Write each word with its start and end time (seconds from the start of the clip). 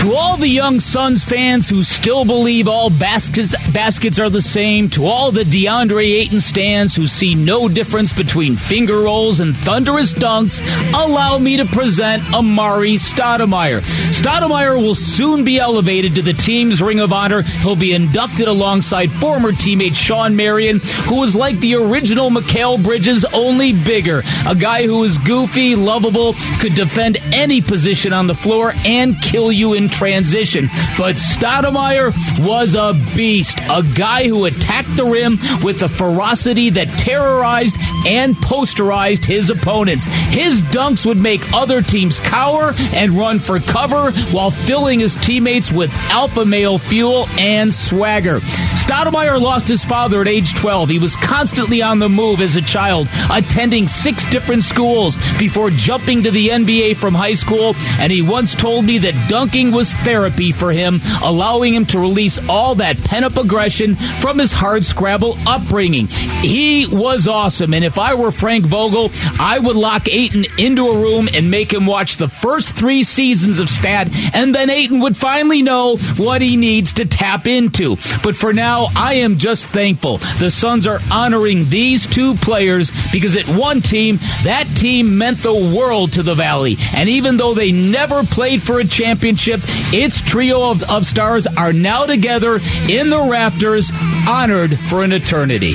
To 0.00 0.14
all 0.14 0.38
the 0.38 0.48
young 0.48 0.80
Suns 0.80 1.24
fans 1.24 1.68
who 1.68 1.82
still 1.82 2.24
believe 2.24 2.68
all 2.68 2.88
baskets, 2.88 3.54
baskets 3.70 4.18
are 4.18 4.30
the 4.30 4.40
same, 4.40 4.88
to 4.90 5.04
all 5.04 5.30
the 5.30 5.42
DeAndre 5.42 6.14
Ayton 6.14 6.40
stands 6.40 6.96
who 6.96 7.06
see 7.06 7.34
no 7.34 7.68
difference 7.68 8.14
between 8.14 8.56
finger 8.56 9.00
rolls 9.02 9.40
and 9.40 9.54
thunderous 9.54 10.14
dunks, 10.14 10.62
allow 10.94 11.36
me 11.36 11.58
to 11.58 11.66
present 11.66 12.22
Amar'e 12.32 12.94
Stoudemire. 12.94 13.82
Stoudemire 14.10 14.78
will 14.78 14.94
soon 14.94 15.44
be 15.44 15.58
elevated 15.58 16.14
to 16.14 16.22
the 16.22 16.32
team's 16.32 16.80
Ring 16.80 17.00
of 17.00 17.12
Honor. 17.12 17.42
He'll 17.42 17.76
be 17.76 17.92
inducted 17.92 18.48
alongside 18.48 19.12
former 19.12 19.52
teammate 19.52 19.94
Shawn 19.94 20.34
Marion, 20.34 20.80
who 21.08 21.20
was 21.20 21.36
like 21.36 21.60
the 21.60 21.74
original 21.74 22.30
Mikal 22.30 22.82
Bridges, 22.82 23.26
only 23.34 23.74
bigger. 23.74 24.22
A 24.46 24.54
guy 24.54 24.84
who 24.84 25.00
was 25.00 25.18
goofy, 25.18 25.76
lovable, 25.76 26.36
could 26.58 26.74
defend 26.74 27.18
any 27.34 27.60
position 27.60 28.14
on 28.14 28.28
the 28.28 28.34
floor, 28.34 28.72
and 28.86 29.20
kill 29.20 29.52
you 29.52 29.74
in 29.74 29.89
transition. 29.90 30.68
But 30.96 31.16
Stoudemire 31.16 32.12
was 32.46 32.74
a 32.74 32.94
beast, 33.16 33.58
a 33.58 33.82
guy 33.82 34.28
who 34.28 34.44
attacked 34.44 34.96
the 34.96 35.04
rim 35.04 35.38
with 35.62 35.82
a 35.82 35.88
ferocity 35.88 36.70
that 36.70 36.88
terrorized 36.98 37.76
and 38.06 38.34
posterized 38.36 39.24
his 39.24 39.50
opponents. 39.50 40.06
His 40.06 40.62
dunks 40.62 41.04
would 41.04 41.18
make 41.18 41.52
other 41.52 41.82
teams 41.82 42.20
cower 42.20 42.74
and 42.94 43.12
run 43.12 43.38
for 43.38 43.58
cover 43.58 44.12
while 44.30 44.50
filling 44.50 45.00
his 45.00 45.16
teammates 45.16 45.70
with 45.70 45.90
alpha 46.10 46.44
male 46.44 46.78
fuel 46.78 47.26
and 47.38 47.72
swagger. 47.72 48.40
Stoudemire 48.80 49.40
lost 49.40 49.68
his 49.68 49.84
father 49.84 50.20
at 50.20 50.28
age 50.28 50.54
12. 50.54 50.88
He 50.88 50.98
was 50.98 51.16
constantly 51.16 51.82
on 51.82 51.98
the 51.98 52.08
move 52.08 52.40
as 52.40 52.56
a 52.56 52.62
child, 52.62 53.08
attending 53.30 53.86
six 53.86 54.24
different 54.26 54.64
schools 54.64 55.16
before 55.38 55.70
jumping 55.70 56.22
to 56.22 56.30
the 56.30 56.48
NBA 56.48 56.96
from 56.96 57.14
high 57.14 57.34
school. 57.34 57.74
And 57.98 58.10
he 58.10 58.22
once 58.22 58.54
told 58.54 58.84
me 58.84 58.98
that 58.98 59.28
dunking 59.28 59.70
was 59.70 59.92
therapy 59.94 60.50
for 60.52 60.72
him, 60.72 61.00
allowing 61.22 61.74
him 61.74 61.86
to 61.86 61.98
release 61.98 62.38
all 62.48 62.74
that 62.76 62.98
pent 63.04 63.24
up 63.24 63.36
aggression 63.36 63.96
from 64.20 64.38
his 64.38 64.52
hard 64.52 64.84
scrabble 64.84 65.36
upbringing. 65.46 66.08
He 66.08 66.86
was 66.86 67.28
awesome. 67.28 67.74
And 67.74 67.84
if 67.84 67.98
I 67.98 68.14
were 68.14 68.30
Frank 68.30 68.64
Vogel, 68.64 69.10
I 69.38 69.58
would 69.58 69.76
lock 69.76 70.08
Ayton 70.08 70.46
into 70.58 70.88
a 70.88 70.96
room 70.96 71.28
and 71.34 71.50
make 71.50 71.72
him 71.72 71.86
watch 71.86 72.16
the 72.16 72.28
first 72.28 72.76
three 72.76 73.02
seasons 73.02 73.58
of 73.58 73.68
Stat, 73.68 74.08
and 74.34 74.54
then 74.54 74.70
Ayton 74.70 75.00
would 75.00 75.16
finally 75.16 75.62
know 75.62 75.96
what 76.16 76.40
he 76.40 76.56
needs 76.56 76.94
to 76.94 77.04
tap 77.04 77.46
into. 77.46 77.96
But 78.22 78.36
for 78.36 78.52
now, 78.80 78.88
I 78.96 79.14
am 79.14 79.36
just 79.36 79.68
thankful 79.68 80.18
the 80.38 80.50
Suns 80.50 80.86
are 80.86 81.00
honoring 81.10 81.68
these 81.68 82.06
two 82.06 82.34
players 82.36 82.90
because 83.12 83.36
at 83.36 83.46
one 83.48 83.80
team, 83.80 84.16
that 84.44 84.64
team 84.74 85.18
meant 85.18 85.38
the 85.38 85.54
world 85.54 86.14
to 86.14 86.22
the 86.22 86.34
Valley. 86.34 86.76
And 86.94 87.08
even 87.08 87.36
though 87.36 87.54
they 87.54 87.72
never 87.72 88.22
played 88.22 88.62
for 88.62 88.80
a 88.80 88.84
championship, 88.84 89.60
its 89.92 90.20
trio 90.20 90.70
of, 90.70 90.82
of 90.90 91.04
stars 91.04 91.46
are 91.46 91.72
now 91.72 92.06
together 92.06 92.60
in 92.88 93.10
the 93.10 93.28
rafters, 93.30 93.90
honored 94.26 94.78
for 94.78 95.04
an 95.04 95.12
eternity. 95.12 95.74